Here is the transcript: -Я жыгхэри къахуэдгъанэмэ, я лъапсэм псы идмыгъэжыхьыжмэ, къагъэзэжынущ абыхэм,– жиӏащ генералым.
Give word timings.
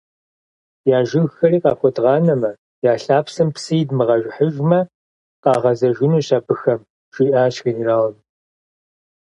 -Я 0.97 0.99
жыгхэри 1.09 1.59
къахуэдгъанэмэ, 1.63 2.51
я 2.91 2.93
лъапсэм 3.03 3.49
псы 3.55 3.73
идмыгъэжыхьыжмэ, 3.81 4.79
къагъэзэжынущ 5.43 6.29
абыхэм,– 6.37 6.79
жиӏащ 7.13 7.55
генералым. 7.65 8.17